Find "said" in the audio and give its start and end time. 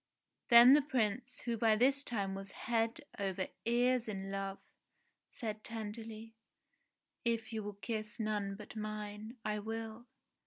5.29-5.63